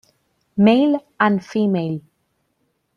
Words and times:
Male 0.57 0.99
and 1.19 1.45
female. 1.45 2.01